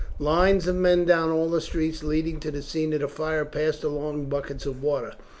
[0.17, 3.83] Lines of men down all the streets leading to the scene of the fire passed
[3.83, 5.13] along buckets of water.